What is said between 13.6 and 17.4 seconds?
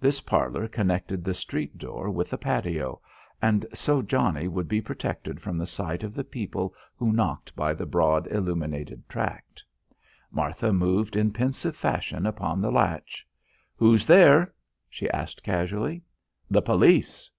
"Who's there?" she asked casually. "The police."